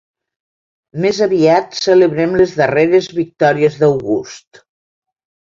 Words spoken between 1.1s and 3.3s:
aviat celebrem les darreres